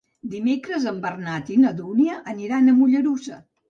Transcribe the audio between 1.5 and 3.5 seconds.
i na Dúnia aniran a Mollerussa.